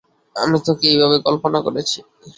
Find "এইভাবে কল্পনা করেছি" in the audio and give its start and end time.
0.93-1.97